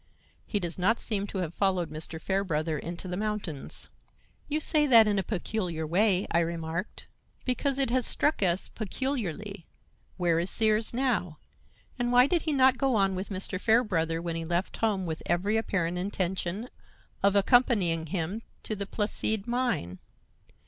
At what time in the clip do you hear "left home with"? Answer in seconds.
14.43-15.21